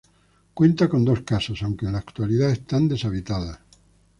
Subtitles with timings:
[0.55, 3.59] Cuenta con dos casas, aunque en la actualidad están deshabitadas.